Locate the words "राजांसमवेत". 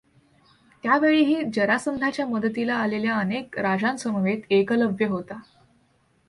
3.59-4.41